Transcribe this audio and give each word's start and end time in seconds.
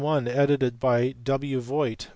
edited 0.03 0.79
by 0.79 1.11
W. 1.21 1.59
Voigt. 1.59 2.09